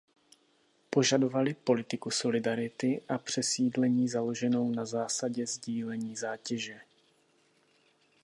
Požadovali 0.89 1.53
politiku 1.53 2.11
solidarity 2.11 3.01
a 3.09 3.17
přesídlení 3.17 4.09
založenou 4.09 4.71
na 4.71 4.85
zásadě 4.85 5.45
sdílení 5.47 6.15
zátěže. 6.15 6.81